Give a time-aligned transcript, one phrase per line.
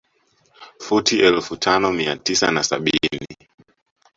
[0.85, 3.37] Futi elfu tano mia tisa na sabini